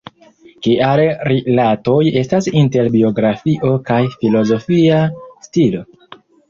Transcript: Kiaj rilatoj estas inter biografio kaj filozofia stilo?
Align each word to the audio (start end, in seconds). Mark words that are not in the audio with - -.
Kiaj 0.67 1.03
rilatoj 1.31 1.99
estas 2.23 2.49
inter 2.63 2.91
biografio 2.99 3.73
kaj 3.93 4.03
filozofia 4.19 5.09
stilo? 5.51 5.89